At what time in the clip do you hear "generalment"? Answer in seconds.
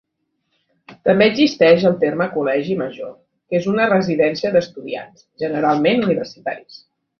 5.45-6.05